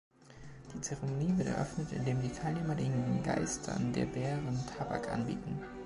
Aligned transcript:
Die 0.73 0.81
Zeremonie 0.81 1.31
wird 1.37 1.49
eröffnet, 1.49 1.91
indem 1.91 2.23
die 2.23 2.31
Teilnehmer 2.31 2.73
den 2.73 3.21
Geistern 3.21 3.93
der 3.93 4.07
Bären 4.07 4.59
Tabak 4.75 5.13
anbieten. 5.13 5.59